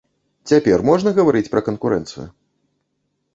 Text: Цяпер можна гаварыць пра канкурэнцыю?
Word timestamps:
Цяпер 0.51 0.79
можна 0.89 1.13
гаварыць 1.19 1.43
пра 1.53 1.61
канкурэнцыю? 1.67 2.27